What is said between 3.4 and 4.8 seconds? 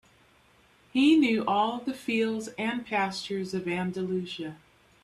of Andalusia.